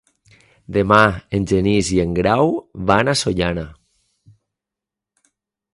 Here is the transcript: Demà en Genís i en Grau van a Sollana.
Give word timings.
Demà 0.77 1.01
en 1.39 1.45
Genís 1.51 1.91
i 1.97 1.99
en 2.05 2.15
Grau 2.21 2.55
van 2.93 3.13
a 3.13 3.17
Sollana. 3.21 3.69